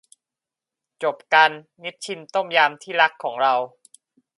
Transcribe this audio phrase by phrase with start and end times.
[1.03, 1.51] จบกัน
[1.83, 3.53] นิชชินต้มยำที่รักของเรา